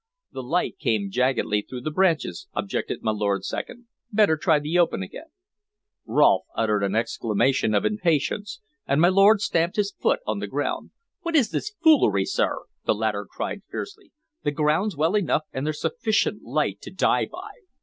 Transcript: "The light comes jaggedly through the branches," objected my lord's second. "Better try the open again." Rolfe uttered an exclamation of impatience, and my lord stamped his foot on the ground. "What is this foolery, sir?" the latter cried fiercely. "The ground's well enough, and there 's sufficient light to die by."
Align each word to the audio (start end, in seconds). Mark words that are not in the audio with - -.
"The 0.31 0.41
light 0.41 0.77
comes 0.83 1.13
jaggedly 1.13 1.61
through 1.61 1.81
the 1.81 1.91
branches," 1.91 2.47
objected 2.55 3.03
my 3.03 3.11
lord's 3.11 3.47
second. 3.47 3.85
"Better 4.11 4.35
try 4.35 4.57
the 4.57 4.79
open 4.79 5.03
again." 5.03 5.27
Rolfe 6.07 6.45
uttered 6.57 6.81
an 6.83 6.95
exclamation 6.95 7.75
of 7.75 7.85
impatience, 7.85 8.61
and 8.87 8.99
my 8.99 9.09
lord 9.09 9.41
stamped 9.41 9.75
his 9.75 9.91
foot 9.91 10.21
on 10.25 10.39
the 10.39 10.47
ground. 10.47 10.89
"What 11.21 11.35
is 11.35 11.51
this 11.51 11.71
foolery, 11.83 12.25
sir?" 12.25 12.63
the 12.83 12.95
latter 12.95 13.27
cried 13.29 13.61
fiercely. 13.69 14.11
"The 14.41 14.49
ground's 14.49 14.97
well 14.97 15.13
enough, 15.13 15.43
and 15.53 15.67
there 15.67 15.71
's 15.73 15.81
sufficient 15.81 16.41
light 16.41 16.81
to 16.81 16.89
die 16.89 17.27
by." 17.31 17.51